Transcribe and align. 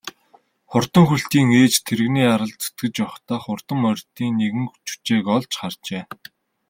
Хурдан 0.71 1.05
хөлтийн 1.09 1.49
ээж 1.61 1.73
тэрэгний 1.85 2.27
аралд 2.33 2.57
зүтгэж 2.63 2.93
явахдаа 3.05 3.39
хурдан 3.45 3.77
морьдын 3.83 4.31
нэгэн 4.39 4.65
жүчээг 4.87 5.25
олж 5.35 5.51
харжээ. 5.59 6.03